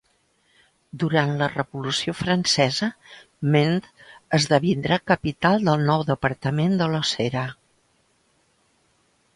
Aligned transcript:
Durant 1.01 1.33
la 1.41 1.49
Revolució 1.55 2.15
Francesa 2.21 2.89
Mende 3.57 4.09
esdevindrà 4.39 4.99
capital 5.13 5.69
del 5.69 5.85
nou 5.93 6.09
departament 6.11 6.77
de 6.83 6.91
Losera. 6.97 7.47